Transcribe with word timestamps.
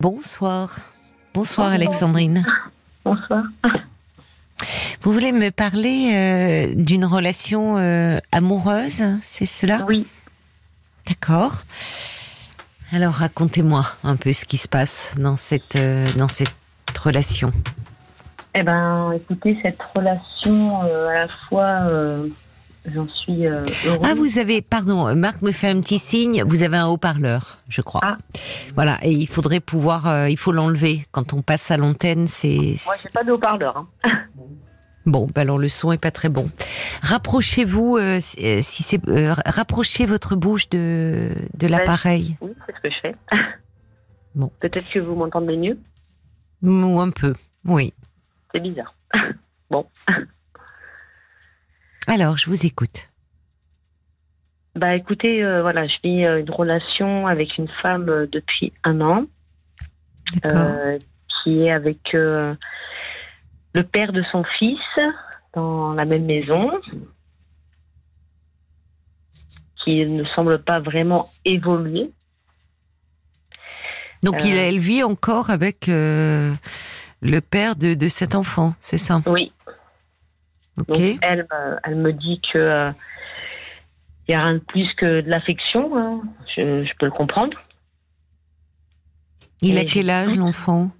Bonsoir. 0.00 0.76
Bonsoir 1.34 1.72
Alexandrine. 1.72 2.46
Bonsoir. 3.04 3.44
Vous 5.02 5.12
voulez 5.12 5.30
me 5.30 5.50
parler 5.50 6.12
euh, 6.14 6.74
d'une 6.74 7.04
relation 7.04 7.76
euh, 7.76 8.18
amoureuse, 8.32 9.02
c'est 9.22 9.44
cela? 9.44 9.84
Oui. 9.86 10.06
D'accord. 11.06 11.64
Alors 12.92 13.12
racontez-moi 13.12 13.84
un 14.02 14.16
peu 14.16 14.32
ce 14.32 14.46
qui 14.46 14.56
se 14.56 14.68
passe 14.68 15.12
dans 15.18 15.36
cette 15.36 15.76
euh, 15.76 16.10
dans 16.14 16.28
cette 16.28 16.48
relation. 16.98 17.52
Eh 18.54 18.62
ben, 18.62 19.12
écoutez, 19.12 19.58
cette 19.60 19.82
relation, 19.94 20.80
à 20.80 21.12
la 21.12 21.28
fois, 21.28 21.86
j'en 22.94 23.08
suis 23.08 23.46
euh, 23.46 23.62
heureuse. 23.86 24.00
Ah, 24.04 24.14
vous 24.14 24.38
avez, 24.38 24.62
pardon, 24.62 25.14
Marc 25.14 25.42
me 25.42 25.52
fait 25.52 25.68
un 25.68 25.80
petit 25.80 25.98
signe. 25.98 26.42
Vous 26.46 26.62
avez 26.62 26.76
un 26.76 26.86
haut-parleur, 26.86 27.58
je 27.68 27.82
crois. 27.82 28.00
Ah. 28.02 28.18
Voilà, 28.74 28.98
et 29.02 29.10
il 29.10 29.26
faudrait 29.26 29.60
pouvoir, 29.60 30.06
euh, 30.06 30.28
il 30.28 30.36
faut 30.36 30.52
l'enlever 30.52 31.06
quand 31.10 31.32
on 31.32 31.42
passe 31.42 31.70
à 31.70 31.76
l'antenne. 31.76 32.26
C'est 32.26 32.74
Moi, 32.86 32.94
j'ai 33.02 33.08
pas 33.08 33.24
de 33.24 33.32
haut-parleur. 33.32 33.76
Hein. 33.76 33.88
bon. 35.06 35.28
ben 35.34 35.42
alors 35.42 35.58
le 35.58 35.68
son 35.68 35.92
est 35.92 35.98
pas 35.98 36.10
très 36.10 36.28
bon. 36.28 36.50
Rapprochez-vous, 37.02 37.96
euh, 37.96 38.18
si 38.20 38.44
euh, 38.44 38.58
si 38.60 38.82
c'est, 38.82 39.06
euh, 39.08 39.34
rapprochez 39.46 40.06
votre 40.06 40.36
bouche 40.36 40.68
de 40.70 41.30
de 41.56 41.66
l'appareil 41.66 42.36
Oui, 42.40 42.52
c'est 42.66 42.74
ce 42.76 42.80
que 42.80 42.90
je 42.90 43.00
fais. 43.02 43.14
Bon. 44.36 44.52
Peut-être 44.60 44.88
que 44.88 45.00
vous 45.00 45.16
m'entendez 45.16 45.56
mieux. 45.56 45.76
ou 46.62 47.00
un 47.00 47.10
peu. 47.10 47.34
Oui. 47.64 47.92
C'est 48.54 48.60
bizarre. 48.60 48.94
bon. 49.70 49.86
Alors, 52.10 52.36
je 52.36 52.50
vous 52.50 52.66
écoute. 52.66 53.08
Bah, 54.74 54.96
écoutez, 54.96 55.44
euh, 55.44 55.62
voilà, 55.62 55.86
je 55.86 55.94
vis 56.02 56.24
euh, 56.24 56.40
une 56.40 56.50
relation 56.50 57.28
avec 57.28 57.56
une 57.56 57.68
femme 57.82 58.08
euh, 58.08 58.26
depuis 58.26 58.72
un 58.82 59.00
an, 59.00 59.26
euh, 60.44 60.98
qui 61.28 61.62
est 61.62 61.70
avec 61.70 62.12
euh, 62.14 62.52
le 63.76 63.84
père 63.84 64.12
de 64.12 64.24
son 64.32 64.42
fils 64.58 64.80
dans 65.54 65.92
la 65.92 66.04
même 66.04 66.24
maison, 66.24 66.72
qui 69.84 70.04
ne 70.04 70.24
semble 70.34 70.64
pas 70.64 70.80
vraiment 70.80 71.30
évoluer. 71.44 72.10
Donc, 74.24 74.44
il, 74.44 74.56
elle 74.56 74.80
vit 74.80 75.04
encore 75.04 75.50
avec 75.50 75.86
le 75.86 76.56
père 77.40 77.76
de, 77.76 77.94
de 77.94 78.08
cet 78.08 78.34
enfant, 78.34 78.74
c'est 78.80 78.98
ça? 78.98 79.20
Oui, 79.26 79.52
Donc 80.76 80.86
elle, 81.22 81.46
me- 81.50 81.76
elle 81.84 81.96
me 81.96 82.12
dit 82.12 82.40
que 82.52 82.58
euh, 82.58 82.90
il 84.28 84.32
y 84.32 84.34
a 84.34 84.42
rien 84.44 84.54
de 84.54 84.58
plus 84.60 84.88
que 84.94 85.20
de 85.20 85.28
l'affection. 85.28 85.96
hein. 85.98 86.22
Je, 86.56 86.84
je 86.84 86.92
peux 86.98 87.06
le 87.06 87.12
comprendre. 87.12 87.56
il 89.62 89.76
a 89.78 89.84
quel 89.84 90.08
âge 90.10 90.34
l'enfant? 90.36 90.90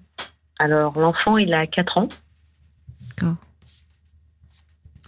Alors 0.59 0.99
l'enfant, 0.99 1.37
il 1.39 1.55
a 1.55 1.67
4 1.67 1.99
ans 1.99 2.09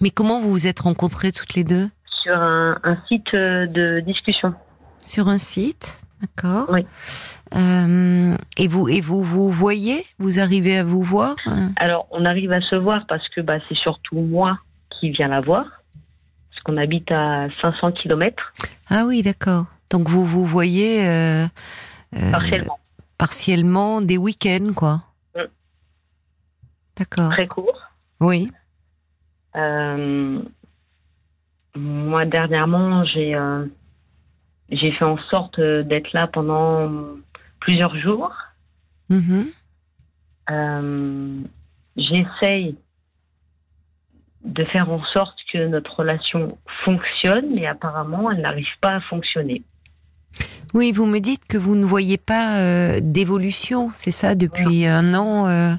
Mais 0.00 0.10
comment 0.10 0.40
vous 0.40 0.50
vous 0.50 0.66
êtes 0.66 0.80
rencontrés 0.80 1.32
toutes 1.32 1.54
les 1.54 1.64
deux? 1.64 1.88
Sur 2.22 2.34
un, 2.40 2.78
un 2.82 2.96
site 3.08 3.34
euh, 3.34 3.66
de 3.66 4.00
discussion. 4.00 4.54
Sur 5.00 5.28
un 5.28 5.38
site, 5.38 5.98
d'accord. 6.22 6.70
Oui. 6.70 6.86
Euh, 7.54 8.36
et 8.56 8.66
vous 8.68 8.88
et 8.88 9.00
vous 9.02 9.22
vous 9.22 9.50
voyez 9.50 10.06
Vous 10.18 10.40
arrivez 10.40 10.78
à 10.78 10.84
vous 10.84 11.02
voir 11.02 11.34
euh? 11.46 11.68
Alors 11.76 12.06
on 12.10 12.24
arrive 12.24 12.50
à 12.52 12.62
se 12.62 12.76
voir 12.76 13.04
parce 13.06 13.28
que 13.28 13.42
bah, 13.42 13.58
c'est 13.68 13.76
surtout 13.76 14.20
moi 14.20 14.58
qui 14.90 15.10
viens 15.10 15.28
la 15.28 15.40
voir. 15.40 15.66
Parce 16.50 16.62
qu'on 16.64 16.76
habite 16.78 17.10
à 17.10 17.48
500 17.60 17.92
km 17.92 18.52
Ah 18.88 19.04
oui, 19.06 19.22
d'accord. 19.22 19.66
Donc 19.90 20.08
vous 20.08 20.24
vous 20.24 20.46
voyez 20.46 21.06
euh, 21.06 21.44
euh, 22.16 22.30
partiellement. 22.30 22.78
partiellement 23.18 24.00
des 24.00 24.16
week-ends, 24.16 24.72
quoi? 24.74 25.02
Mm. 25.34 25.40
D'accord. 26.96 27.30
Très 27.32 27.46
court. 27.48 27.78
Oui. 28.20 28.50
Moi 31.74 32.24
dernièrement, 32.26 33.04
j'ai 33.04 33.34
j'ai 34.72 34.92
fait 34.92 35.04
en 35.04 35.18
sorte 35.30 35.58
euh, 35.58 35.82
d'être 35.82 36.12
là 36.12 36.26
pendant 36.26 36.90
plusieurs 37.60 37.96
jours. 37.96 38.32
Euh, 40.50 41.40
j'essaye 41.96 42.76
de 44.44 44.64
faire 44.64 44.90
en 44.90 45.02
sorte 45.12 45.38
que 45.52 45.68
notre 45.68 46.00
relation 46.00 46.58
fonctionne, 46.84 47.54
mais 47.54 47.66
apparemment, 47.66 48.30
elle 48.30 48.40
n'arrive 48.40 48.66
pas 48.80 48.96
à 48.96 49.00
fonctionner. 49.00 49.62
Oui, 50.74 50.90
vous 50.90 51.04
me 51.04 51.18
dites 51.18 51.46
que 51.46 51.58
vous 51.58 51.76
ne 51.76 51.84
voyez 51.84 52.16
pas 52.16 52.56
euh, 52.56 52.98
d'évolution, 53.00 53.90
c'est 53.92 54.10
ça 54.10 54.34
Depuis 54.34 54.86
un 54.86 55.12
an, 55.12 55.46
euh, 55.46 55.74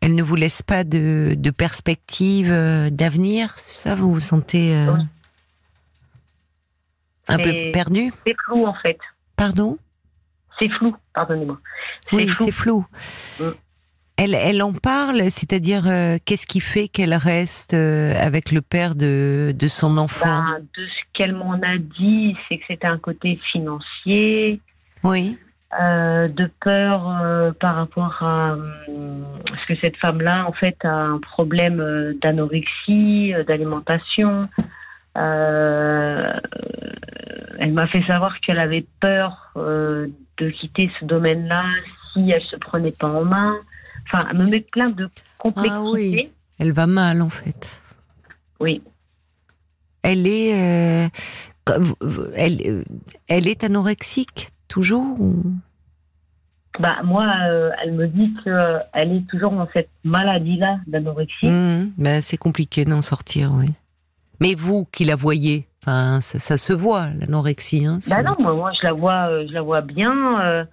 elle 0.00 0.14
ne 0.14 0.22
vous 0.22 0.34
laisse 0.34 0.62
pas 0.62 0.82
de, 0.82 1.34
de 1.36 1.50
perspective 1.50 2.48
d'avenir, 2.90 3.52
c'est 3.56 3.88
ça 3.88 3.94
Vous 3.94 4.10
vous 4.14 4.20
sentez 4.20 4.74
Oui. 4.88 5.04
Un 7.30 7.38
peu 7.38 7.52
perdu 7.72 8.12
C'est 8.26 8.36
flou, 8.44 8.66
en 8.66 8.74
fait. 8.74 8.98
Pardon? 9.36 9.78
C'est 10.58 10.68
flou, 10.68 10.94
pardonnez-moi. 11.14 11.58
C'est 12.06 12.16
Oui, 12.16 12.28
flou. 12.28 12.44
c'est 12.46 12.52
flou. 12.52 12.86
Mm. 13.40 13.44
Elle, 14.16 14.34
elle 14.34 14.62
en 14.62 14.74
parle, 14.74 15.30
c'est-à-dire 15.30 15.84
euh, 15.86 16.18
qu'est-ce 16.26 16.46
qui 16.46 16.60
fait 16.60 16.88
qu'elle 16.88 17.14
reste 17.14 17.72
euh, 17.72 18.12
avec 18.20 18.52
le 18.52 18.60
père 18.60 18.94
de, 18.94 19.54
de 19.58 19.68
son 19.68 19.96
enfant? 19.96 20.26
Ben, 20.26 20.58
de 20.76 20.84
ce 20.86 21.00
qu'elle 21.14 21.34
m'en 21.34 21.54
a 21.54 21.78
dit, 21.78 22.36
c'est 22.48 22.58
que 22.58 22.64
c'était 22.68 22.86
un 22.86 22.98
côté 22.98 23.40
financier, 23.50 24.60
Oui. 25.02 25.38
euh, 25.80 26.28
de 26.28 26.50
peur 26.60 27.54
par 27.60 27.76
rapport 27.76 28.22
à 28.22 28.56
parce 29.46 29.64
que 29.66 29.74
cette 29.80 29.96
femme-là, 29.96 30.44
en 30.46 30.52
fait, 30.52 30.76
a 30.84 30.92
un 30.92 31.18
problème 31.18 32.14
d'anorexie, 32.20 33.32
d'alimentation. 33.48 34.48
Euh, 35.20 36.32
elle 37.58 37.72
m'a 37.72 37.86
fait 37.88 38.02
savoir 38.06 38.38
qu'elle 38.40 38.58
avait 38.58 38.86
peur 39.00 39.52
euh, 39.56 40.08
de 40.38 40.50
quitter 40.50 40.90
ce 40.98 41.04
domaine-là 41.04 41.64
si 42.12 42.30
elle 42.30 42.42
se 42.42 42.56
prenait 42.56 42.92
pas 42.92 43.08
en 43.08 43.24
main. 43.24 43.54
Enfin, 44.06 44.26
elle 44.30 44.38
me 44.38 44.46
met 44.46 44.60
plein 44.60 44.90
de 44.90 45.08
complexité. 45.38 45.74
Ah 45.76 45.82
oui. 45.82 46.30
Elle 46.58 46.72
va 46.72 46.86
mal 46.86 47.22
en 47.22 47.30
fait. 47.30 47.82
oui. 48.60 48.82
Elle 50.02 50.26
est, 50.26 50.54
euh, 50.54 51.08
elle, 52.34 52.58
euh, 52.66 52.84
elle 53.28 53.46
est 53.48 53.64
anorexique 53.64 54.48
toujours 54.66 55.20
ou- 55.20 55.42
Bah 56.78 57.02
moi, 57.04 57.26
euh, 57.50 57.66
elle 57.82 57.92
me 57.92 58.06
dit 58.08 58.34
qu'elle 58.42 59.12
est 59.12 59.26
toujours 59.28 59.52
dans 59.52 59.68
cette 59.74 59.90
maladie-là 60.04 60.78
d'anorexie. 60.86 61.46
Mhm. 61.48 61.92
Ben, 61.98 62.22
c'est 62.22 62.38
compliqué 62.38 62.86
d'en 62.86 63.02
sortir, 63.02 63.52
oui. 63.54 63.66
Mais 64.40 64.54
vous 64.54 64.86
qui 64.90 65.04
la 65.04 65.16
voyez, 65.16 65.68
enfin, 65.82 66.20
ça, 66.20 66.38
ça 66.38 66.56
se 66.56 66.72
voit 66.72 67.08
l'anorexie. 67.10 67.84
Hein, 67.84 67.98
Bah 68.08 68.22
non, 68.22 68.34
moi, 68.38 68.54
moi, 68.54 68.70
je 68.72 68.86
la 68.86 68.92
vois, 68.92 69.28
euh, 69.28 69.46
je 69.46 69.52
la 69.52 69.62
vois 69.62 69.82
bien. 69.82 70.40
euh, 70.40 70.64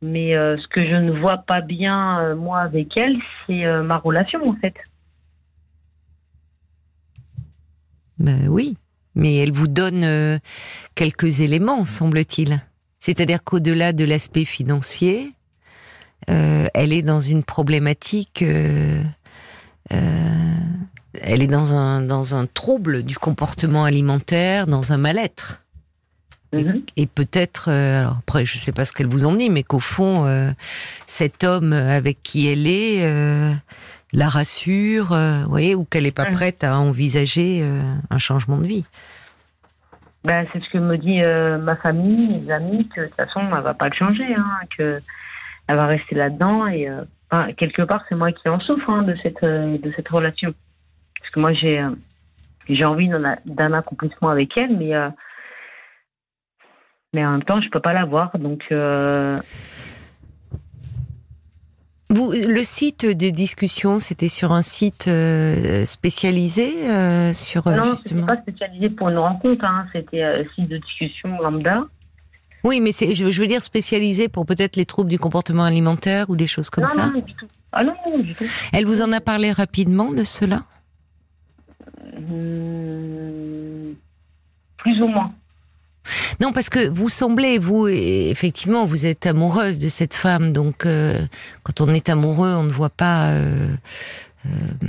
mais 0.00 0.34
euh, 0.34 0.56
ce 0.56 0.66
que 0.68 0.84
je 0.84 0.94
ne 0.96 1.12
vois 1.20 1.38
pas 1.38 1.60
bien 1.60 2.34
moi 2.34 2.58
avec 2.60 2.96
elle, 2.96 3.16
c'est 3.46 3.64
ma 3.82 3.98
relation 3.98 4.48
en 4.48 4.54
fait. 4.56 4.74
Ben 8.18 8.48
oui, 8.48 8.76
mais 9.14 9.36
elle 9.36 9.52
vous 9.52 9.68
donne 9.68 10.40
quelques 10.96 11.40
éléments, 11.40 11.84
semble-t-il. 11.84 12.60
C'est-à-dire 12.98 13.44
qu'au-delà 13.44 13.92
de 13.92 14.04
l'aspect 14.04 14.44
financier, 14.44 15.32
elle 16.26 16.92
est 16.92 17.02
dans 17.02 17.20
une 17.20 17.44
problématique. 17.44 18.44
Elle 21.20 21.42
est 21.42 21.48
dans 21.48 21.74
un 21.74 22.00
dans 22.00 22.34
un 22.34 22.46
trouble 22.46 23.02
du 23.02 23.18
comportement 23.18 23.84
alimentaire, 23.84 24.66
dans 24.66 24.92
un 24.92 24.96
mal-être. 24.96 25.60
Mhm. 26.52 26.82
Et 26.96 27.06
peut-être, 27.06 27.70
euh, 27.70 28.00
alors 28.00 28.18
après, 28.18 28.44
je 28.44 28.58
sais 28.58 28.72
pas 28.72 28.84
ce 28.84 28.92
qu'elle 28.92 29.06
vous 29.06 29.24
en 29.24 29.34
dit, 29.34 29.48
mais 29.48 29.62
qu'au 29.62 29.78
fond, 29.78 30.26
euh, 30.26 30.50
cet 31.06 31.44
homme 31.44 31.72
avec 31.72 32.22
qui 32.22 32.46
elle 32.46 32.66
est 32.66 33.06
euh, 33.06 33.52
la 34.12 34.28
rassure, 34.28 35.16
vous 35.16 35.48
voyez, 35.48 35.74
ou 35.74 35.84
qu'elle 35.84 36.02
n'est 36.02 36.10
pas 36.10 36.26
Mhm. 36.26 36.32
prête 36.34 36.64
à 36.64 36.78
envisager 36.78 37.66
un 38.10 38.18
changement 38.18 38.58
de 38.58 38.66
vie. 38.66 38.84
Bah, 40.24 40.42
c'est 40.52 40.62
ce 40.62 40.68
que 40.68 40.78
me 40.78 40.98
dit 40.98 41.22
ma 41.64 41.76
famille, 41.76 42.38
mes 42.38 42.50
amis, 42.52 42.86
que 42.88 43.00
de 43.00 43.06
toute 43.06 43.16
façon, 43.16 43.40
elle 43.40 43.62
va 43.62 43.72
pas 43.74 43.88
le 43.88 43.94
changer, 43.94 44.34
hein, 44.34 44.60
que 44.76 45.00
elle 45.66 45.76
va 45.76 45.86
rester 45.86 46.14
là-dedans 46.14 46.66
et 46.66 46.90
enfin, 47.30 47.52
quelque 47.54 47.80
part, 47.82 48.04
c'est 48.08 48.14
moi 48.14 48.30
qui 48.32 48.46
en 48.50 48.60
souffre 48.60 48.90
hein, 48.90 49.02
de 49.02 49.16
cette 49.22 49.42
de 49.42 49.92
cette 49.96 50.08
relation, 50.08 50.52
parce 51.22 51.32
que 51.32 51.40
moi 51.40 51.52
j'ai 51.52 51.80
euh, 51.80 51.90
j'ai 52.68 52.84
envie 52.84 53.08
d'un 53.08 53.72
accomplissement 53.72 54.28
avec 54.28 54.56
elle, 54.56 54.76
mais 54.76 54.94
euh, 54.94 55.08
mais 57.14 57.26
en 57.26 57.32
même 57.32 57.44
temps, 57.44 57.60
je 57.60 57.68
peux 57.68 57.80
pas 57.80 57.92
l'avoir, 57.92 58.38
donc 58.38 58.62
euh, 58.72 59.36
Vous, 62.08 62.32
le 62.32 62.64
site 62.64 63.04
des 63.04 63.32
discussions, 63.32 63.98
c'était 63.98 64.28
sur 64.28 64.52
un 64.52 64.62
site 64.62 65.08
euh, 65.08 65.84
spécialisé 65.84 66.72
sur 67.34 67.68
non, 67.68 67.82
justement. 67.82 68.26
pas 68.26 68.38
spécialisé 68.38 68.88
pour 68.88 69.10
une 69.10 69.18
rencontre, 69.18 69.62
hein, 69.64 69.86
c'était 69.92 70.22
euh, 70.22 70.44
site 70.54 70.70
de 70.70 70.78
discussion 70.78 71.38
lambda. 71.42 71.82
Oui, 72.64 72.80
mais 72.80 72.92
c'est, 72.92 73.12
je, 73.12 73.24
veux 73.24 73.46
dire 73.46 73.62
spécialisée 73.62 74.28
pour 74.28 74.46
peut-être 74.46 74.76
les 74.76 74.86
troubles 74.86 75.10
du 75.10 75.18
comportement 75.18 75.64
alimentaire 75.64 76.30
ou 76.30 76.36
des 76.36 76.46
choses 76.46 76.70
comme 76.70 76.86
ça. 76.86 77.08
Non, 77.08 77.20
du 77.20 77.34
tout. 77.34 77.48
Ah 77.72 77.84
non, 77.84 77.94
non, 78.06 78.18
du 78.20 78.34
tout. 78.34 78.44
Elle 78.72 78.86
vous 78.86 79.02
en 79.02 79.12
a 79.12 79.20
parlé 79.20 79.52
rapidement 79.52 80.12
de 80.12 80.24
cela? 80.24 80.62
Plus 84.78 85.02
ou 85.02 85.06
moins. 85.06 85.32
Non, 86.40 86.52
parce 86.52 86.68
que 86.68 86.88
vous 86.88 87.08
semblez, 87.08 87.58
vous, 87.58 87.86
effectivement, 87.86 88.84
vous 88.86 89.06
êtes 89.06 89.26
amoureuse 89.26 89.78
de 89.78 89.88
cette 89.88 90.14
femme. 90.14 90.52
Donc, 90.52 90.84
euh, 90.84 91.20
quand 91.62 91.80
on 91.80 91.94
est 91.94 92.08
amoureux, 92.08 92.54
on 92.54 92.64
ne 92.64 92.72
voit 92.72 92.90
pas 92.90 93.28
euh, 93.28 93.68
euh, 94.46 94.48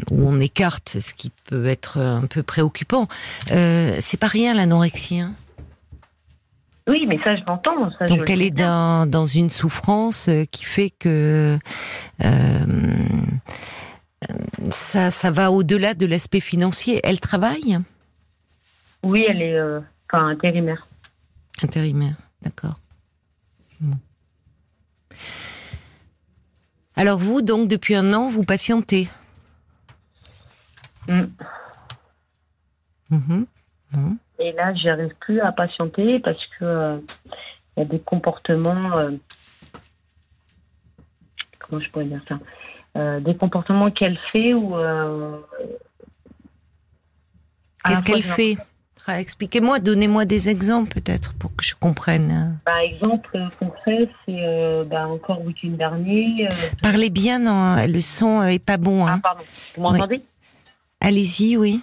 où 0.10 0.28
on 0.28 0.40
écarte, 0.40 0.98
ce 1.00 1.14
qui 1.14 1.32
peut 1.50 1.68
être 1.68 2.00
un 2.00 2.26
peu 2.26 2.42
préoccupant. 2.42 3.08
Euh, 3.52 3.98
c'est 4.00 4.18
pas 4.18 4.28
rien 4.28 4.56
l'anorexie. 4.56 5.20
Hein? 5.20 5.34
Oui, 6.90 7.06
mais 7.08 7.18
ça, 7.24 7.36
je 7.36 7.42
l'entends. 7.48 7.90
je 8.02 8.08
Donc, 8.08 8.28
le 8.28 8.30
elle 8.30 8.42
est 8.42 8.52
dans, 8.52 9.10
dans 9.10 9.26
une 9.26 9.50
souffrance 9.50 10.28
euh, 10.28 10.44
qui 10.52 10.66
fait 10.66 10.90
que 10.90 11.58
euh, 12.24 12.26
euh, 12.26 12.66
ça, 14.70 15.12
ça 15.12 15.32
va 15.32 15.52
au-delà 15.52 15.94
de 15.94 16.06
l'aspect 16.06 16.40
financier. 16.40 17.00
Elle 17.04 17.20
travaille 17.20 17.80
Oui, 19.04 19.26
elle 19.28 19.42
est 19.42 19.56
euh, 19.58 19.80
enfin, 20.12 20.28
intérimaire. 20.28 20.88
Intérimaire, 21.62 22.16
d'accord. 22.42 22.76
Bon. 23.80 23.98
Alors 26.96 27.18
vous, 27.18 27.42
donc, 27.42 27.68
depuis 27.68 27.96
un 27.96 28.14
an, 28.14 28.30
vous 28.30 28.44
patientez 28.44 29.10
Mm. 31.08 31.24
Mhm. 33.10 33.46
Bon. 33.92 34.18
Et 34.40 34.54
là, 34.54 34.74
j'arrive 34.76 35.14
plus 35.20 35.42
à 35.42 35.52
patienter 35.52 36.20
parce 36.20 36.40
que 36.58 36.64
euh, 36.64 36.98
il 37.76 37.80
y 37.80 37.86
a 37.86 37.86
des 37.86 38.00
comportements. 38.00 38.98
euh, 38.98 39.12
comment 41.60 41.82
je 41.82 41.90
pourrais 41.90 42.06
dire 42.06 42.22
ça? 42.30 42.40
Des 42.96 43.36
comportements 43.36 43.90
qu'elle 43.92 44.18
fait 44.32 44.54
où. 44.54 44.78
euh, 44.78 45.40
Qu'est-ce 47.86 48.04
qu'elle 48.04 48.24
fait 48.24 48.58
Ah, 49.08 49.20
Expliquez-moi, 49.20 49.80
donnez-moi 49.80 50.26
des 50.26 50.48
exemples 50.48 50.94
peut-être 51.02 51.34
pour 51.34 51.54
que 51.56 51.64
je 51.66 51.76
comprenne. 51.76 52.60
Par 52.66 52.78
exemple, 52.78 53.30
euh, 53.36 53.48
concret, 53.60 54.08
c'est 54.26 54.38
euh, 54.46 54.84
bah, 54.86 55.08
encore 55.08 55.40
le 55.40 55.48
week-end 55.48 55.70
dernier. 55.72 56.48
euh, 56.48 56.56
Parlez 56.82 57.10
bien, 57.10 57.40
non, 57.40 57.76
le 57.86 58.00
son 58.00 58.42
euh, 58.42 58.46
est 58.48 58.64
pas 58.64 58.78
bon. 58.78 59.06
Ah, 59.06 59.14
Hein. 59.14 59.20
pardon. 59.22 59.44
Vous 59.76 59.82
m'entendez? 59.84 60.22
Allez-y, 61.02 61.58
oui. 61.58 61.82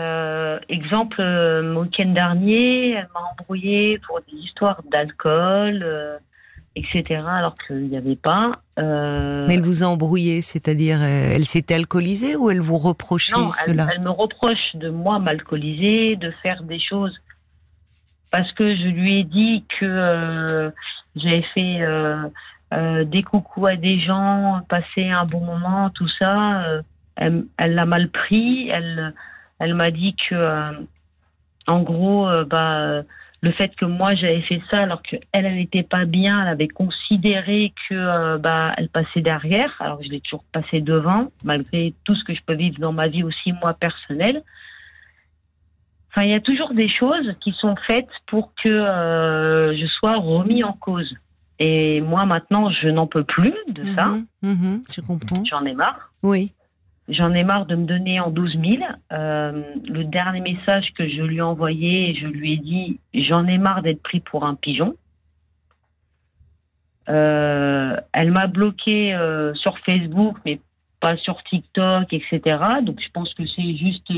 Euh, 0.00 0.58
exemple, 0.68 1.20
euh, 1.20 1.60
le 1.62 1.80
week-end 1.82 2.08
dernier, 2.12 2.92
elle 2.94 3.08
m'a 3.14 3.20
embrouillé 3.30 4.00
pour 4.00 4.20
des 4.22 4.36
histoires 4.38 4.82
d'alcool, 4.90 5.82
euh, 5.84 6.18
etc., 6.76 7.22
alors 7.26 7.54
qu'il 7.66 7.88
n'y 7.88 7.96
avait 7.96 8.16
pas. 8.16 8.58
Euh, 8.78 9.46
Mais 9.46 9.54
elle 9.54 9.62
vous 9.62 9.82
a 9.82 9.86
embrouillé, 9.86 10.42
c'est-à-dire, 10.42 10.98
euh, 11.00 11.32
elle 11.34 11.44
s'était 11.44 11.74
alcoolisée 11.74 12.36
ou 12.36 12.50
elle 12.50 12.60
vous 12.60 12.78
reprochait 12.78 13.36
non, 13.36 13.50
elle, 13.66 13.72
cela 13.72 13.88
elle 13.94 14.02
me 14.02 14.10
reproche 14.10 14.74
de 14.74 14.90
moi 14.90 15.18
m'alcooliser, 15.18 16.16
de 16.16 16.32
faire 16.42 16.62
des 16.64 16.80
choses 16.80 17.16
parce 18.32 18.50
que 18.52 18.74
je 18.74 18.88
lui 18.88 19.20
ai 19.20 19.24
dit 19.24 19.64
que 19.78 19.86
euh, 19.86 20.70
j'avais 21.14 21.44
fait 21.54 21.82
euh, 21.82 23.04
des 23.04 23.22
coucous 23.22 23.66
à 23.66 23.76
des 23.76 24.00
gens, 24.00 24.60
passer 24.68 25.08
un 25.08 25.24
bon 25.24 25.40
moment, 25.40 25.90
tout 25.90 26.08
ça. 26.18 26.82
elle 27.16 27.46
l'a 27.56 27.86
mal 27.86 28.08
pris. 28.08 28.68
Elle, 28.70 29.14
elle 29.60 29.74
m'a 29.74 29.92
dit 29.92 30.16
que, 30.28 30.72
en 31.68 31.82
gros, 31.82 32.28
bah, 32.50 33.02
le 33.44 33.52
fait 33.52 33.76
que 33.76 33.84
moi 33.84 34.14
j'avais 34.14 34.40
fait 34.40 34.62
ça 34.70 34.78
alors 34.78 35.02
qu'elle, 35.02 35.20
elle 35.32 35.54
n'était 35.54 35.82
pas 35.82 36.06
bien, 36.06 36.42
elle 36.42 36.48
avait 36.48 36.68
considéré 36.68 37.74
que 37.88 37.94
euh, 37.94 38.38
bah, 38.38 38.72
elle 38.78 38.88
passait 38.88 39.20
derrière, 39.20 39.70
alors 39.80 39.98
que 39.98 40.04
je 40.06 40.10
l'ai 40.10 40.20
toujours 40.20 40.44
passé 40.50 40.80
devant, 40.80 41.30
malgré 41.44 41.92
tout 42.04 42.14
ce 42.14 42.24
que 42.24 42.34
je 42.34 42.40
peux 42.46 42.54
vivre 42.54 42.78
dans 42.78 42.92
ma 42.92 43.08
vie 43.08 43.22
aussi 43.22 43.52
moi 43.52 43.74
personnelle. 43.74 44.42
Enfin, 46.10 46.22
il 46.22 46.30
y 46.30 46.34
a 46.34 46.40
toujours 46.40 46.72
des 46.72 46.88
choses 46.88 47.34
qui 47.42 47.52
sont 47.52 47.76
faites 47.86 48.08
pour 48.26 48.52
que 48.62 48.68
euh, 48.68 49.76
je 49.76 49.86
sois 49.88 50.16
remis 50.16 50.64
en 50.64 50.72
cause. 50.72 51.14
Et 51.58 52.00
moi 52.00 52.24
maintenant, 52.24 52.70
je 52.70 52.88
n'en 52.88 53.06
peux 53.06 53.24
plus 53.24 53.54
de 53.68 53.94
ça. 53.94 54.14
Mhm, 54.40 54.84
Je 54.90 55.00
comprends. 55.02 55.44
J'en 55.44 55.64
ai 55.66 55.74
marre. 55.74 56.10
Oui. 56.22 56.52
J'en 57.08 57.32
ai 57.34 57.44
marre 57.44 57.66
de 57.66 57.76
me 57.76 57.84
donner 57.84 58.18
en 58.18 58.30
12 58.30 58.52
000. 58.52 58.64
Euh, 59.12 59.62
le 59.86 60.04
dernier 60.04 60.40
message 60.40 60.92
que 60.96 61.06
je 61.06 61.20
lui 61.22 61.36
ai 61.36 61.42
envoyé, 61.42 62.14
je 62.14 62.26
lui 62.26 62.54
ai 62.54 62.56
dit 62.56 62.98
j'en 63.12 63.46
ai 63.46 63.58
marre 63.58 63.82
d'être 63.82 64.02
pris 64.02 64.20
pour 64.20 64.44
un 64.46 64.54
pigeon. 64.54 64.96
Euh, 67.10 67.96
elle 68.12 68.30
m'a 68.30 68.46
bloqué 68.46 69.14
euh, 69.14 69.52
sur 69.54 69.78
Facebook, 69.80 70.38
mais 70.46 70.60
pas 71.00 71.16
sur 71.18 71.42
TikTok, 71.44 72.10
etc. 72.12 72.40
Donc 72.82 72.98
je 73.04 73.10
pense 73.12 73.34
que 73.34 73.42
c'est 73.46 73.76
juste 73.76 74.10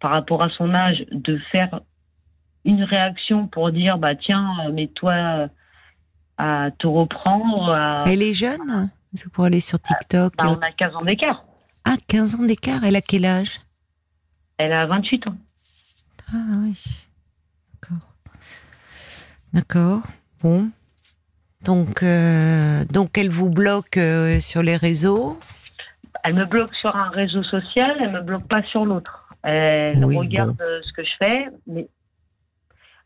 par 0.00 0.12
rapport 0.12 0.42
à 0.42 0.48
son 0.48 0.72
âge 0.74 1.04
de 1.10 1.36
faire 1.52 1.80
une 2.64 2.82
réaction 2.84 3.46
pour 3.46 3.70
dire 3.70 3.98
bah 3.98 4.14
tiens, 4.14 4.70
mets-toi 4.72 5.48
à 6.38 6.70
te 6.78 6.86
reprendre. 6.86 7.70
à- 7.70 8.04
Elle 8.06 8.22
est 8.22 8.32
jeune 8.32 8.90
C'est 9.12 9.30
pour 9.30 9.44
aller 9.44 9.60
sur 9.60 9.78
TikTok. 9.78 10.34
Bah, 10.38 10.44
on 10.48 10.54
a 10.54 10.70
15 10.72 10.96
ans 10.96 11.02
d'écart. 11.02 11.44
Ah, 11.90 11.96
15 12.06 12.34
ans 12.34 12.42
d'écart. 12.44 12.84
Elle 12.84 12.96
a 12.96 13.00
quel 13.00 13.24
âge? 13.24 13.60
Elle 14.58 14.72
a 14.74 14.84
28 14.86 15.26
ans. 15.28 15.36
Ah 16.32 16.36
oui. 16.58 17.06
D'accord. 17.74 18.08
D'accord. 19.54 20.02
Bon. 20.42 20.68
Donc, 21.64 22.02
euh, 22.02 22.84
donc 22.84 23.16
elle 23.16 23.30
vous 23.30 23.48
bloque 23.48 23.96
euh, 23.96 24.38
sur 24.38 24.62
les 24.62 24.76
réseaux? 24.76 25.38
Elle 26.24 26.34
me 26.34 26.44
bloque 26.44 26.74
sur 26.74 26.94
un 26.94 27.08
réseau 27.08 27.42
social, 27.44 27.96
elle 28.00 28.12
me 28.12 28.20
bloque 28.20 28.46
pas 28.48 28.62
sur 28.64 28.84
l'autre. 28.84 29.28
Elle 29.42 30.04
Oui, 30.04 30.16
regarde 30.16 30.56
ce 30.86 30.92
que 30.92 31.02
je 31.04 31.10
fais, 31.18 31.46
mais 31.66 31.88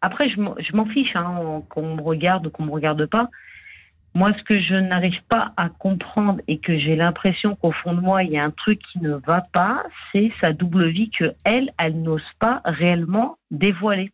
après 0.00 0.28
je 0.30 0.40
m'en- 0.40 0.56
je 0.58 0.74
m'en 0.74 0.86
fiche 0.86 1.14
hein, 1.14 1.62
qu'on 1.68 1.94
me 1.96 2.02
regarde 2.02 2.46
ou 2.46 2.50
qu'on 2.50 2.64
me 2.64 2.70
regarde 2.72 3.06
pas. 3.06 3.28
Moi, 4.14 4.32
ce 4.38 4.42
que 4.42 4.60
je 4.60 4.74
n'arrive 4.74 5.22
pas 5.28 5.52
à 5.56 5.70
comprendre 5.70 6.40
et 6.46 6.58
que 6.58 6.78
j'ai 6.78 6.96
l'impression 6.96 7.56
qu'au 7.56 7.72
fond 7.72 7.94
de 7.94 8.00
moi 8.00 8.22
il 8.22 8.32
y 8.32 8.38
a 8.38 8.44
un 8.44 8.50
truc 8.50 8.78
qui 8.92 8.98
ne 8.98 9.14
va 9.14 9.40
pas, 9.52 9.82
c'est 10.12 10.30
sa 10.40 10.52
double 10.52 10.88
vie 10.88 11.10
que 11.10 11.34
elle, 11.44 11.70
elle 11.78 12.02
n'ose 12.02 12.20
pas 12.38 12.60
réellement 12.64 13.38
dévoiler. 13.50 14.12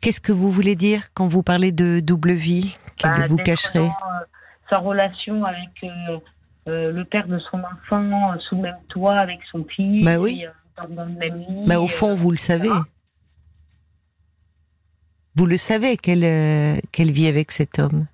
Qu'est-ce 0.00 0.20
que 0.20 0.32
vous 0.32 0.52
voulez 0.52 0.76
dire 0.76 1.12
quand 1.14 1.26
vous 1.26 1.42
parlez 1.42 1.72
de 1.72 2.00
double 2.00 2.32
vie 2.32 2.76
qu'elle 2.96 3.10
Bah, 3.12 3.26
vous 3.28 3.36
dans, 3.36 3.42
euh, 3.82 3.88
sa 4.70 4.78
relation 4.78 5.44
avec 5.44 5.70
euh, 5.84 6.18
euh, 6.68 6.92
le 6.92 7.04
père 7.04 7.26
de 7.26 7.38
son 7.38 7.60
enfant 7.60 8.38
sous 8.40 8.56
le 8.56 8.62
même 8.62 8.76
toit 8.88 9.16
avec 9.18 9.40
son 9.50 9.64
fils. 9.64 10.04
Bah 10.04 10.18
oui. 10.18 10.44
dans- 10.76 11.04
le 11.04 11.10
même 11.12 11.38
lit, 11.38 11.66
Bah, 11.66 11.80
au 11.80 11.88
fond, 11.88 12.14
vous 12.14 12.30
le 12.30 12.36
savez. 12.36 12.68
Vous 15.38 15.46
le 15.46 15.56
savez 15.56 15.96
qu'elle 15.96 16.24
euh, 16.24 16.74
qu'elle 16.90 17.12
vit 17.12 17.28
avec 17.28 17.52
cet 17.52 17.78
homme? 17.78 18.06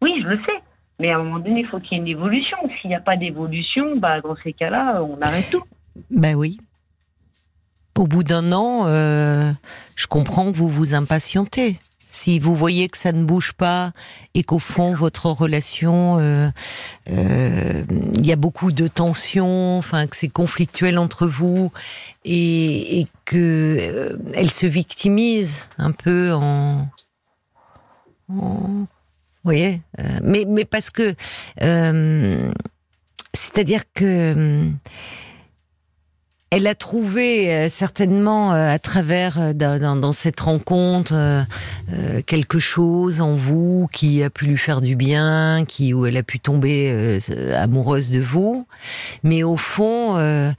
Oui, 0.00 0.12
je 0.22 0.28
le 0.28 0.36
sais. 0.46 0.62
Mais 1.00 1.10
à 1.10 1.16
un 1.16 1.24
moment 1.24 1.40
donné, 1.40 1.62
il 1.62 1.66
faut 1.66 1.80
qu'il 1.80 1.94
y 1.94 1.94
ait 1.96 2.02
une 2.04 2.06
évolution. 2.06 2.56
S'il 2.80 2.90
n'y 2.90 2.94
a 2.94 3.00
pas 3.00 3.16
d'évolution, 3.16 3.96
bah, 3.96 4.20
dans 4.20 4.36
ces 4.36 4.52
cas-là, 4.52 5.02
on 5.02 5.20
arrête 5.20 5.50
tout. 5.50 5.64
Ben 6.12 6.36
oui. 6.36 6.60
Au 7.98 8.06
bout 8.06 8.22
d'un 8.22 8.52
an, 8.52 8.84
euh, 8.86 9.50
je 9.96 10.06
comprends 10.06 10.52
que 10.52 10.56
vous 10.56 10.68
vous 10.68 10.94
impatientez. 10.94 11.80
Si 12.14 12.38
vous 12.38 12.54
voyez 12.54 12.88
que 12.88 12.96
ça 12.96 13.10
ne 13.10 13.24
bouge 13.24 13.52
pas 13.54 13.92
et 14.34 14.44
qu'au 14.44 14.60
fond 14.60 14.94
votre 14.94 15.30
relation, 15.30 16.18
euh, 16.20 16.48
euh, 17.10 17.82
il 18.16 18.24
y 18.24 18.30
a 18.30 18.36
beaucoup 18.36 18.70
de 18.70 18.86
tensions, 18.86 19.78
enfin 19.78 20.06
que 20.06 20.14
c'est 20.14 20.28
conflictuel 20.28 20.96
entre 20.98 21.26
vous 21.26 21.72
et, 22.24 23.00
et 23.00 23.08
que 23.24 23.76
euh, 23.80 24.16
elle 24.32 24.52
se 24.52 24.64
victimise 24.64 25.62
un 25.76 25.90
peu 25.90 26.32
en, 26.32 26.86
vous 28.28 28.86
voyez, 29.42 29.82
mais 30.22 30.44
mais 30.46 30.64
parce 30.64 30.90
que 30.90 31.16
c'est-à-dire 33.34 33.82
que 33.92 34.70
elle 36.56 36.66
a 36.68 36.74
trouvé 36.74 37.52
euh, 37.52 37.68
certainement 37.68 38.52
euh, 38.54 38.72
à 38.72 38.78
travers 38.78 39.40
euh, 39.40 39.52
dans, 39.52 39.98
dans- 39.98 40.12
cette 40.12 40.38
rencontre 40.40 41.12
euh, 41.14 41.42
euh, 41.92 42.22
quelque 42.24 42.58
chose 42.60 43.20
en 43.20 43.34
vous 43.34 43.88
qui 43.92 44.22
a 44.22 44.30
pu 44.30 44.46
lui 44.46 44.56
faire 44.56 44.80
du 44.80 44.94
bien, 44.94 45.64
qui 45.66 45.92
où 45.92 46.06
elle 46.06 46.16
a 46.16 46.22
pu 46.22 46.38
tomber 46.38 46.90
euh, 46.92 47.60
amoureuse 47.60 48.10
de 48.10 48.20
vous. 48.20 48.66
Mais 49.24 49.42
au 49.42 49.56
fond, 49.56 50.16
euh, 50.16 50.52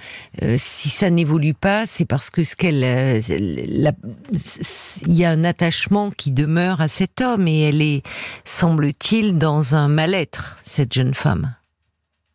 euh, 0.43 0.55
si 0.57 0.89
ça 0.89 1.09
n'évolue 1.09 1.53
pas, 1.53 1.85
c'est 1.85 2.05
parce 2.05 2.29
que 2.29 2.43
ce 2.43 2.55
qu'elle, 2.57 2.83
euh, 2.83 3.19
il 3.29 5.13
y 5.17 5.23
a 5.23 5.29
un 5.31 5.43
attachement 5.45 6.11
qui 6.11 6.31
demeure 6.31 6.81
à 6.81 6.87
cet 6.89 7.21
homme 7.21 7.47
et 7.47 7.61
elle 7.69 7.81
est, 7.81 8.03
semble-t-il, 8.43 9.37
dans 9.37 9.75
un 9.75 9.87
mal-être 9.87 10.57
cette 10.65 10.93
jeune 10.93 11.13
femme 11.13 11.55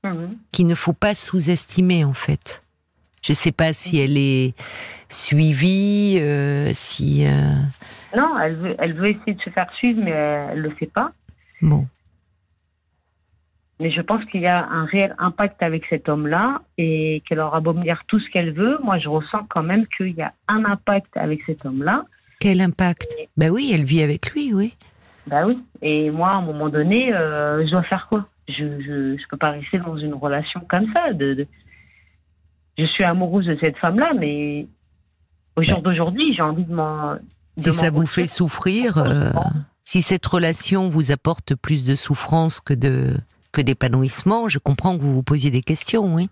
Mhm. 0.03 0.31
qu'il 0.51 0.67
ne 0.67 0.75
faut 0.75 0.95
pas 0.95 1.15
sous-estimer 1.15 2.05
en 2.07 2.15
fait. 2.15 2.63
Je 3.23 3.33
ne 3.33 3.37
sais 3.37 3.53
pas 3.53 3.73
si 3.73 4.01
elle 4.01 4.17
est 4.17 4.55
suivie, 5.09 6.19
euh, 6.21 6.71
si. 6.73 7.27
Euh, 7.27 7.55
non, 8.17 8.39
elle 8.39 8.57
veut, 8.57 8.77
elle 8.79 8.95
veut 8.95 9.11
essayer 9.11 9.35
de 9.35 9.41
se 9.43 9.51
faire 9.51 9.71
suivre, 9.75 10.01
mais 10.03 10.11
elle 10.11 10.59
ne 10.59 10.63
le 10.63 10.71
fait 10.71 10.87
pas. 10.87 11.13
Bon. 11.61 11.87
Mais 13.79 13.91
je 13.91 14.01
pense 14.03 14.23
qu'il 14.27 14.43
y 14.43 14.47
a 14.47 14.67
un 14.67 14.85
réel 14.85 15.15
impact 15.19 15.63
avec 15.63 15.87
cet 15.89 16.09
homme-là 16.09 16.61
et 16.77 17.23
qu'elle 17.27 17.41
aura 17.41 17.61
beau 17.61 17.73
me 17.73 17.83
dire 17.83 18.03
tout 18.09 18.21
ce 18.21 18.29
qu'elle 18.31 18.53
veut. 18.53 18.79
Moi, 18.83 18.99
je 18.99 19.09
ressens 19.09 19.47
quand 19.49 19.63
même 19.63 19.87
qu'il 19.97 20.15
y 20.15 20.23
a 20.23 20.35
un 20.49 20.65
impact 20.67 21.17
avec 21.17 21.41
cet 21.47 21.65
homme-là. 21.65 22.05
Quel 22.41 22.61
impact? 22.61 23.17
Ben 23.39 23.51
oui, 23.51 23.71
elle 23.75 23.85
vit 23.85 24.03
avec 24.03 24.33
lui, 24.33 24.53
oui. 24.53 24.77
Ben 25.27 25.47
oui. 25.47 25.59
Et 25.81 26.11
moi, 26.11 26.31
à 26.31 26.35
un 26.35 26.43
moment 26.43 26.69
donné, 26.69 27.15
euh, 27.15 27.65
je 27.65 27.71
dois 27.71 27.83
faire 27.83 28.07
quoi? 28.09 28.27
Je 28.49 28.65
ne 28.65 29.17
peux 29.31 29.37
pas 29.37 29.51
rester 29.51 29.79
dans 29.79 29.97
une 29.97 30.15
relation 30.15 30.61
comme 30.69 30.93
ça. 30.93 31.13
De, 31.15 31.47
Je 32.81 32.87
suis 32.87 33.05
amoureuse 33.05 33.47
de 33.47 33.57
cette 33.61 33.77
femme-là, 33.77 34.13
mais 34.19 34.67
au 35.57 35.63
jour 35.63 35.83
d'aujourd'hui, 35.83 36.35
j'ai 36.35 36.43
envie 36.43 36.65
de 36.65 36.75
m'en. 36.75 37.17
Si 37.59 37.73
ça 37.75 37.91
vous 37.91 38.07
fait 38.07 38.27
souffrir, 38.27 38.97
euh, 38.97 39.31
si 39.85 40.01
cette 40.01 40.25
relation 40.25 40.89
vous 40.89 41.11
apporte 41.11 41.55
plus 41.55 41.85
de 41.85 41.95
souffrance 41.95 42.61
que 42.61 42.75
de 42.75 43.17
que 43.53 43.61
d'épanouissement, 43.61 44.49
je 44.49 44.59
comprends 44.59 44.97
que 44.97 45.03
vous 45.03 45.13
vous 45.13 45.23
posiez 45.23 45.51
des 45.51 45.63
questions, 45.63 46.15
oui. 46.15 46.31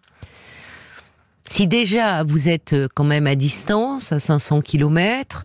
Si 1.45 1.67
déjà 1.67 2.23
vous 2.23 2.49
êtes 2.49 2.75
euh, 2.75 2.88
quand 2.95 3.05
même 3.05 3.26
à 3.26 3.35
distance, 3.35 4.12
à 4.12 4.21
500 4.21 4.61
km, 4.61 5.45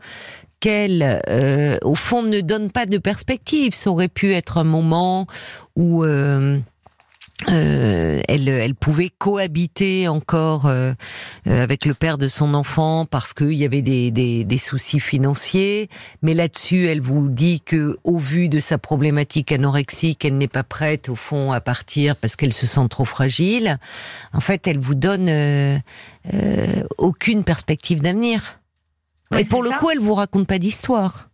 qu'elle, 0.63 1.22
euh, 1.27 1.77
au 1.81 1.95
fond, 1.95 2.24
ne 2.24 2.39
donne 2.39 2.72
pas 2.72 2.86
de 2.86 2.98
perspective, 2.98 3.75
ça 3.75 3.89
aurait 3.89 4.07
pu 4.07 4.33
être 4.33 4.57
un 4.57 4.63
moment 4.63 5.27
où 5.75 6.05
euh, 6.05 6.60
euh, 7.50 8.21
elle, 8.27 8.47
elle 8.47 8.75
pouvait 8.75 9.09
cohabiter 9.09 10.07
encore 10.07 10.65
euh, 10.65 10.93
euh, 11.47 11.63
avec 11.63 11.85
le 11.85 11.93
père 11.93 12.17
de 12.17 12.27
son 12.27 12.53
enfant 12.53 13.05
parce 13.05 13.33
qu'il 13.33 13.53
y 13.53 13.65
avait 13.65 13.81
des, 13.81 14.12
des, 14.12 14.43
des, 14.43 14.57
soucis 14.57 15.00
financiers. 15.00 15.89
Mais 16.21 16.33
là-dessus, 16.33 16.88
elle 16.88 17.01
vous 17.01 17.29
dit 17.29 17.62
que, 17.62 17.97
au 18.03 18.17
vu 18.17 18.50
de 18.50 18.59
sa 18.59 18.77
problématique 18.77 19.51
anorexique, 19.51 20.25
elle 20.25 20.38
n'est 20.38 20.47
pas 20.47 20.63
prête 20.63 21.09
au 21.09 21.15
fond 21.15 21.51
à 21.51 21.62
partir 21.62 22.15
parce 22.15 22.35
qu'elle 22.35 22.53
se 22.53 22.67
sent 22.67 22.88
trop 22.89 23.05
fragile. 23.05 23.77
En 24.33 24.39
fait, 24.39 24.67
elle 24.67 24.79
vous 24.79 24.95
donne 24.95 25.29
euh, 25.29 26.83
aucune 26.97 27.43
perspective 27.43 28.01
d'avenir. 28.01 28.59
Et 29.38 29.45
pour 29.45 29.63
le 29.63 29.71
coup, 29.79 29.89
elle 29.89 30.00
vous 30.00 30.13
raconte 30.13 30.47
pas 30.47 30.59
d'histoire. 30.59 31.29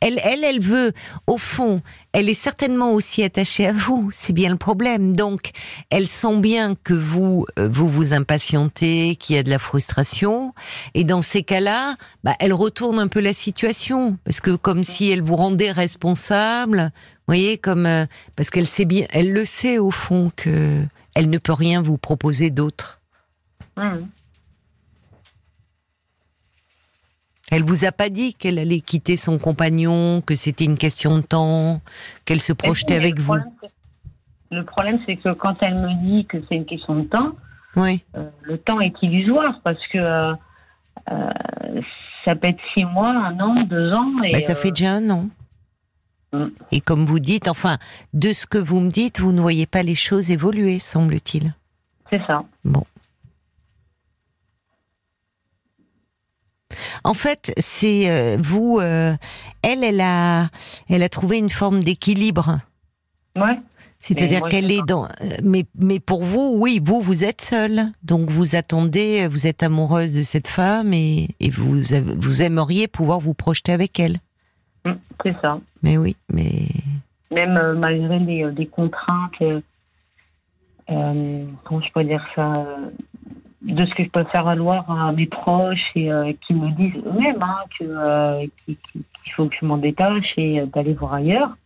Elle, 0.00 0.20
elle, 0.24 0.44
elle 0.44 0.60
veut, 0.60 0.92
au 1.26 1.38
fond, 1.38 1.82
elle 2.12 2.28
est 2.28 2.34
certainement 2.34 2.92
aussi 2.92 3.22
attachée 3.22 3.66
à 3.66 3.72
vous. 3.72 4.10
C'est 4.12 4.32
bien 4.32 4.50
le 4.50 4.56
problème. 4.56 5.16
Donc, 5.16 5.50
elle 5.90 6.06
sent 6.06 6.38
bien 6.38 6.74
que 6.74 6.94
vous, 6.94 7.46
euh, 7.58 7.68
vous 7.70 7.88
vous 7.88 8.12
impatientez, 8.12 9.16
qu'il 9.16 9.36
y 9.36 9.38
a 9.38 9.42
de 9.42 9.50
la 9.50 9.58
frustration. 9.58 10.54
Et 10.94 11.04
dans 11.04 11.22
ces 11.22 11.42
cas-là, 11.42 11.96
bah, 12.22 12.34
elle 12.38 12.52
retourne 12.52 12.98
un 12.98 13.08
peu 13.08 13.20
la 13.20 13.32
situation. 13.32 14.18
Parce 14.24 14.40
que 14.40 14.54
comme 14.54 14.84
si 14.84 15.10
elle 15.10 15.22
vous 15.22 15.36
rendait 15.36 15.72
responsable. 15.72 16.92
Vous 16.94 17.34
voyez, 17.34 17.56
comme, 17.56 17.86
euh, 17.86 18.06
parce 18.36 18.50
qu'elle 18.50 18.66
sait 18.66 18.84
bien, 18.84 19.06
elle 19.10 19.32
le 19.32 19.46
sait 19.46 19.78
au 19.78 19.90
fond 19.90 20.30
que 20.34 20.82
elle 21.14 21.30
ne 21.30 21.38
peut 21.38 21.52
rien 21.52 21.82
vous 21.82 21.98
proposer 21.98 22.50
d'autre. 22.50 23.00
Mmh. 23.76 23.98
Elle 27.52 27.64
vous 27.64 27.84
a 27.84 27.92
pas 27.92 28.08
dit 28.08 28.32
qu'elle 28.32 28.58
allait 28.58 28.80
quitter 28.80 29.14
son 29.14 29.38
compagnon, 29.38 30.22
que 30.22 30.34
c'était 30.34 30.64
une 30.64 30.78
question 30.78 31.18
de 31.18 31.22
temps, 31.22 31.82
qu'elle 32.24 32.40
se 32.40 32.54
projetait 32.54 32.96
avec 32.96 33.20
vous? 33.20 33.36
Le 34.50 34.64
problème, 34.64 34.98
c'est 35.04 35.16
que 35.16 35.34
quand 35.34 35.62
elle 35.62 35.74
me 35.74 36.02
dit 36.02 36.24
que 36.24 36.38
c'est 36.48 36.56
une 36.56 36.64
question 36.64 36.96
de 36.96 37.02
temps, 37.02 37.32
oui. 37.76 38.02
Euh, 38.16 38.28
le 38.42 38.58
temps 38.58 38.80
est 38.80 38.94
illusoire 39.02 39.60
parce 39.64 39.78
que 39.92 39.98
euh, 39.98 40.34
euh, 41.10 41.30
ça 42.24 42.34
peut 42.36 42.48
être 42.48 42.60
six 42.74 42.84
mois, 42.84 43.10
un 43.10 43.38
an, 43.40 43.62
deux 43.64 43.92
ans. 43.92 44.22
Et, 44.24 44.32
ben, 44.32 44.40
ça 44.40 44.54
fait 44.54 44.70
déjà 44.70 44.92
un 44.92 45.10
an. 45.10 45.28
Mm. 46.32 46.44
Et 46.70 46.80
comme 46.80 47.04
vous 47.04 47.20
dites, 47.20 47.48
enfin, 47.48 47.78
de 48.14 48.32
ce 48.32 48.46
que 48.46 48.58
vous 48.58 48.80
me 48.80 48.90
dites, 48.90 49.20
vous 49.20 49.32
ne 49.32 49.40
voyez 49.40 49.66
pas 49.66 49.82
les 49.82 49.94
choses 49.94 50.30
évoluer, 50.30 50.78
semble-t-il. 50.78 51.54
C'est 52.10 52.22
ça. 52.26 52.44
Bon. 52.64 52.84
En 57.04 57.14
fait, 57.14 57.52
c'est 57.56 58.10
euh, 58.10 58.36
vous, 58.40 58.78
euh, 58.80 59.14
elle, 59.62 59.84
elle 59.84 60.00
a, 60.00 60.48
elle 60.88 61.02
a 61.02 61.08
trouvé 61.08 61.38
une 61.38 61.50
forme 61.50 61.80
d'équilibre. 61.80 62.60
Ouais. 63.36 63.58
C'est-à-dire 63.98 64.42
qu'elle 64.48 64.70
est 64.70 64.82
dans. 64.86 65.04
Euh, 65.04 65.08
mais, 65.44 65.64
mais 65.76 66.00
pour 66.00 66.24
vous, 66.24 66.56
oui, 66.58 66.80
vous, 66.84 67.00
vous 67.00 67.24
êtes 67.24 67.40
seule. 67.40 67.92
Donc 68.02 68.30
vous 68.30 68.56
attendez, 68.56 69.28
vous 69.28 69.46
êtes 69.46 69.62
amoureuse 69.62 70.14
de 70.14 70.22
cette 70.22 70.48
femme 70.48 70.92
et, 70.92 71.28
et 71.38 71.50
vous, 71.50 71.80
vous 72.16 72.42
aimeriez 72.42 72.88
pouvoir 72.88 73.20
vous 73.20 73.34
projeter 73.34 73.72
avec 73.72 74.00
elle. 74.00 74.18
Mmh, 74.84 74.92
c'est 75.22 75.36
ça. 75.40 75.60
Mais 75.82 75.96
oui, 75.96 76.16
mais. 76.32 76.66
Même 77.30 77.78
malgré 77.78 78.20
des, 78.20 78.50
des 78.52 78.66
contraintes, 78.66 79.42
comment 80.86 81.80
je 81.80 81.92
peux 81.94 82.04
dire 82.04 82.22
ça 82.34 82.66
de 83.64 83.86
ce 83.86 83.94
que 83.94 84.04
je 84.04 84.08
peux 84.08 84.24
faire 84.24 84.44
valoir 84.44 84.90
à 84.90 85.12
mes 85.12 85.26
proches 85.26 85.90
et 85.94 86.12
euh, 86.12 86.32
qui 86.46 86.54
me 86.54 86.70
disent 86.72 87.00
eux-mêmes 87.06 87.42
hein, 87.42 87.58
euh, 87.82 88.46
qu'il 88.64 88.76
faut 89.36 89.48
que 89.48 89.54
je 89.60 89.64
m'en 89.64 89.78
détache 89.78 90.32
et 90.36 90.60
euh, 90.60 90.66
d'aller 90.66 90.94
voir 90.94 91.14
ailleurs, 91.14 91.56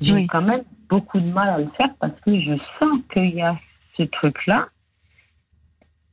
j'ai 0.00 0.26
quand 0.26 0.42
même 0.42 0.62
beaucoup 0.88 1.20
de 1.20 1.30
mal 1.30 1.48
à 1.48 1.58
le 1.58 1.68
faire 1.76 1.94
parce 2.00 2.18
que 2.20 2.40
je 2.40 2.54
sens 2.78 3.00
qu'il 3.12 3.34
y 3.34 3.42
a 3.42 3.56
ce 3.96 4.02
truc-là. 4.04 4.68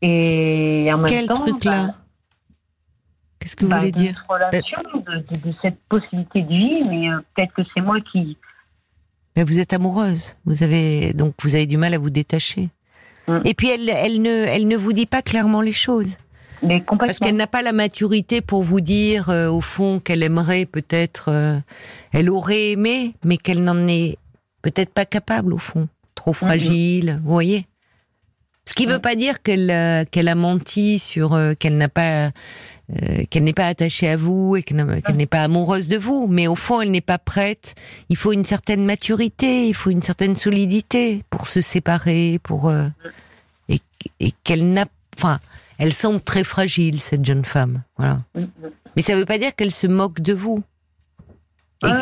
Et 0.01 0.89
en 0.93 0.97
même 0.97 1.05
Quel 1.05 1.27
truc-là 1.27 1.87
bah, 1.87 1.93
Qu'est-ce 3.39 3.55
que 3.55 3.65
vous 3.65 3.71
bah, 3.71 3.79
voulez 3.79 3.91
dire 3.91 4.23
relation, 4.27 4.77
de, 5.05 5.17
de, 5.17 5.53
cette 5.61 5.79
possibilité 5.89 6.41
de 6.41 6.47
vie, 6.47 6.83
mais 6.89 7.09
peut-être 7.35 7.53
que 7.53 7.61
c'est 7.73 7.81
moi 7.81 7.99
qui. 7.99 8.37
Mais 9.35 9.43
vous 9.43 9.59
êtes 9.59 9.73
amoureuse. 9.73 10.35
Vous 10.45 10.63
avez 10.63 11.13
donc 11.13 11.33
vous 11.41 11.55
avez 11.55 11.65
du 11.65 11.75
mal 11.75 11.93
à 11.93 11.97
vous 11.97 12.09
détacher. 12.09 12.69
Mm. 13.27 13.37
Et 13.45 13.53
puis 13.53 13.69
elle, 13.69 13.89
elle, 13.89 14.21
ne, 14.21 14.29
elle 14.29 14.67
ne 14.67 14.77
vous 14.77 14.93
dit 14.93 15.05
pas 15.05 15.21
clairement 15.21 15.61
les 15.61 15.71
choses. 15.71 16.17
Mais 16.61 16.81
Parce 16.81 17.19
qu'elle 17.19 17.35
n'a 17.35 17.47
pas 17.47 17.61
la 17.61 17.73
maturité 17.73 18.39
pour 18.39 18.63
vous 18.63 18.79
dire, 18.79 19.29
euh, 19.29 19.49
au 19.49 19.59
fond, 19.59 19.99
qu'elle 19.99 20.23
aimerait 20.23 20.65
peut-être, 20.65 21.29
euh, 21.29 21.59
elle 22.13 22.29
aurait 22.29 22.71
aimé, 22.71 23.15
mais 23.25 23.35
qu'elle 23.35 23.63
n'en 23.63 23.85
est 23.85 24.17
peut-être 24.61 24.93
pas 24.93 25.03
capable, 25.03 25.53
au 25.53 25.57
fond. 25.57 25.89
Trop 26.15 26.31
mm, 26.31 26.33
mm. 26.33 26.35
fragile, 26.35 27.21
vous 27.23 27.31
voyez 27.33 27.67
Ce 28.73 28.75
qui 28.75 28.87
ne 28.87 28.93
veut 28.93 28.99
pas 28.99 29.15
dire 29.15 29.43
qu'elle 29.43 29.69
euh, 29.69 30.03
qu'elle 30.09 30.27
a 30.27 30.35
menti 30.35 30.97
sur, 30.97 31.39
qu'elle 31.59 31.77
n'a 31.77 31.89
pas 31.89 32.31
euh, 32.91 33.23
qu'elle 33.29 33.45
n'est 33.45 33.53
pas 33.53 33.67
attachée 33.67 34.09
à 34.09 34.17
vous 34.17 34.57
et 34.57 34.63
qu'elle 34.63 35.15
n'est 35.15 35.25
pas 35.25 35.43
amoureuse 35.43 35.87
de 35.87 35.95
vous, 35.95 36.27
mais 36.27 36.47
au 36.47 36.55
fond, 36.55 36.81
elle 36.81 36.91
n'est 36.91 36.99
pas 36.99 37.17
prête. 37.17 37.75
Il 38.09 38.17
faut 38.17 38.33
une 38.33 38.43
certaine 38.43 38.83
maturité, 38.83 39.69
il 39.69 39.73
faut 39.73 39.89
une 39.89 40.01
certaine 40.01 40.35
solidité 40.35 41.23
pour 41.29 41.47
se 41.47 41.61
séparer, 41.61 42.39
pour 42.43 42.67
euh, 42.67 42.89
et, 43.69 43.79
qu'elle 44.43 44.73
n'a, 44.73 44.85
enfin, 45.17 45.39
elle 45.77 45.93
semble 45.93 46.19
très 46.19 46.43
fragile 46.43 46.99
cette 46.99 47.23
jeune 47.23 47.45
femme, 47.45 47.83
voilà. 47.97 48.17
Mais 48.95 49.01
ça 49.01 49.13
ne 49.13 49.19
veut 49.19 49.25
pas 49.25 49.37
dire 49.37 49.55
qu'elle 49.55 49.71
se 49.71 49.87
moque 49.87 50.19
de 50.19 50.33
vous. 50.33 50.61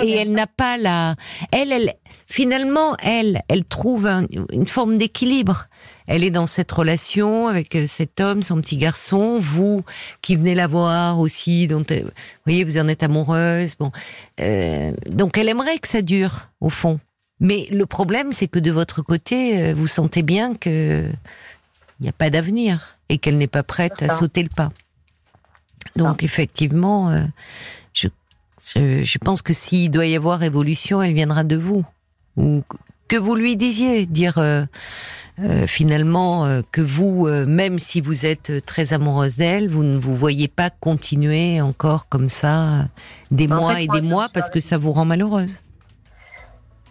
Et, 0.03 0.11
elle 0.11 0.31
n'a 0.31 0.47
pas 0.47 0.77
la, 0.77 1.15
elle, 1.51 1.71
elle, 1.71 1.93
finalement, 2.27 2.95
elle, 3.03 3.41
elle 3.47 3.65
trouve 3.65 4.07
une 4.51 4.67
forme 4.67 4.97
d'équilibre 4.97 5.67
elle 6.11 6.25
est 6.25 6.31
dans 6.31 6.45
cette 6.45 6.71
relation 6.71 7.47
avec 7.47 7.73
euh, 7.73 7.85
cet 7.87 8.19
homme, 8.19 8.43
son 8.43 8.59
petit 8.59 8.75
garçon, 8.75 9.39
vous 9.39 9.85
qui 10.21 10.35
venez 10.35 10.55
la 10.55 10.67
voir 10.67 11.19
aussi, 11.19 11.67
dont 11.67 11.85
euh, 11.89 12.01
vous 12.03 12.11
voyez, 12.45 12.65
vous 12.65 12.77
en 12.77 12.89
êtes 12.89 13.01
amoureuse. 13.01 13.75
Bon, 13.79 13.93
euh, 14.41 14.91
donc 15.09 15.37
elle 15.37 15.47
aimerait 15.47 15.79
que 15.79 15.87
ça 15.87 16.01
dure 16.01 16.49
au 16.59 16.69
fond. 16.69 16.99
Mais 17.39 17.69
le 17.71 17.85
problème, 17.85 18.33
c'est 18.33 18.47
que 18.47 18.59
de 18.59 18.71
votre 18.71 19.01
côté, 19.01 19.73
vous 19.73 19.87
sentez 19.87 20.21
bien 20.21 20.53
que 20.53 21.05
il 21.99 22.03
n'y 22.03 22.09
a 22.09 22.13
pas 22.13 22.29
d'avenir 22.29 22.97
et 23.09 23.17
qu'elle 23.17 23.37
n'est 23.37 23.47
pas 23.47 23.63
prête 23.63 24.03
à 24.03 24.09
sauter 24.09 24.43
le 24.43 24.49
pas. 24.49 24.71
Donc 25.95 26.23
effectivement, 26.23 27.11
je, 28.75 29.03
je, 29.03 29.17
pense 29.17 29.41
que 29.41 29.53
s'il 29.53 29.91
doit 29.91 30.05
y 30.05 30.15
avoir 30.15 30.43
évolution, 30.43 31.01
elle 31.01 31.13
viendra 31.13 31.43
de 31.43 31.55
vous 31.55 31.85
ou 32.37 32.63
que 33.07 33.17
vous 33.17 33.35
lui 33.35 33.55
disiez, 33.55 34.05
dire. 34.05 34.39
Euh, 35.39 35.65
finalement 35.65 36.45
euh, 36.45 36.61
que 36.71 36.81
vous, 36.81 37.25
euh, 37.25 37.45
même 37.47 37.79
si 37.79 37.99
vous 37.99 38.25
êtes 38.25 38.63
très 38.65 38.93
amoureuse 38.93 39.37
d'elle, 39.37 39.69
vous 39.69 39.83
ne 39.83 39.97
vous 39.97 40.15
voyez 40.15 40.47
pas 40.47 40.69
continuer 40.69 41.61
encore 41.61 42.09
comme 42.09 42.29
ça 42.29 42.87
des 43.31 43.47
mois 43.47 43.81
et 43.81 43.87
des 43.87 44.01
mois 44.01 44.27
parce 44.31 44.49
que 44.49 44.59
ça 44.59 44.77
vous 44.77 44.91
rend 44.91 45.05
malheureuse. 45.05 45.59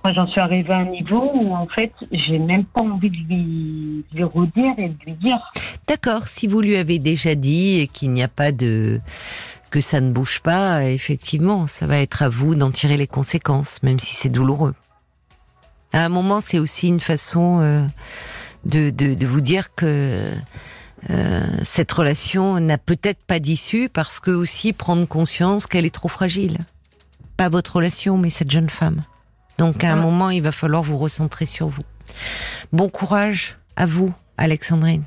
Moi, 0.02 0.14
j'en 0.14 0.26
suis 0.26 0.40
arrivée 0.40 0.72
à 0.72 0.78
un 0.78 0.86
niveau 0.86 1.30
où, 1.34 1.54
en 1.54 1.66
fait, 1.66 1.92
j'ai 2.10 2.38
même 2.38 2.64
pas 2.64 2.80
envie 2.80 3.10
de 3.10 3.16
lui, 3.16 4.04
de 4.10 4.16
lui 4.16 4.24
redire 4.24 4.72
et 4.78 4.88
de 4.88 4.96
lui 5.04 5.12
dire. 5.12 5.38
D'accord, 5.86 6.26
si 6.26 6.46
vous 6.46 6.62
lui 6.62 6.76
avez 6.78 6.98
déjà 6.98 7.34
dit 7.34 7.80
et 7.80 7.86
qu'il 7.86 8.10
n'y 8.12 8.22
a 8.22 8.28
pas 8.28 8.50
de 8.50 9.00
que 9.70 9.80
ça 9.80 10.00
ne 10.00 10.10
bouge 10.10 10.40
pas, 10.40 10.84
effectivement, 10.84 11.66
ça 11.66 11.86
va 11.86 11.98
être 11.98 12.22
à 12.22 12.28
vous 12.28 12.54
d'en 12.54 12.70
tirer 12.70 12.96
les 12.96 13.06
conséquences, 13.06 13.82
même 13.82 13.98
si 13.98 14.14
c'est 14.14 14.28
douloureux. 14.28 14.74
À 15.92 16.04
un 16.04 16.08
moment, 16.08 16.40
c'est 16.40 16.58
aussi 16.58 16.88
une 16.88 17.00
façon 17.00 17.88
de, 18.64 18.90
de, 18.90 19.14
de 19.14 19.26
vous 19.26 19.40
dire 19.40 19.74
que 19.74 20.32
euh, 21.08 21.46
cette 21.62 21.90
relation 21.92 22.60
n'a 22.60 22.78
peut-être 22.78 23.22
pas 23.24 23.38
d'issue 23.38 23.88
parce 23.88 24.20
que 24.20 24.30
aussi 24.30 24.72
prendre 24.72 25.06
conscience 25.06 25.66
qu'elle 25.66 25.86
est 25.86 25.94
trop 25.94 26.08
fragile. 26.08 26.58
Pas 27.36 27.48
votre 27.48 27.76
relation, 27.76 28.18
mais 28.18 28.30
cette 28.30 28.50
jeune 28.50 28.68
femme. 28.68 29.02
Donc 29.56 29.84
à 29.84 29.92
un 29.92 29.96
moment, 29.96 30.30
il 30.30 30.42
va 30.42 30.52
falloir 30.52 30.82
vous 30.82 30.98
recentrer 30.98 31.46
sur 31.46 31.68
vous. 31.68 31.82
Bon 32.72 32.88
courage 32.88 33.58
à 33.76 33.86
vous, 33.86 34.12
Alexandrine. 34.36 35.04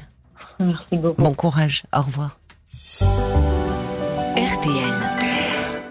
Merci 0.59 0.97
beaucoup. 0.97 1.21
Bon 1.21 1.33
courage. 1.33 1.83
Au 1.93 2.01
revoir. 2.01 2.39
RTL. 4.53 5.22